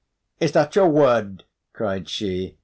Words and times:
"Is 0.39 0.53
that 0.53 0.75
your 0.75 0.87
word?" 0.87 1.43
cried 1.73 2.09
she. 2.09 2.57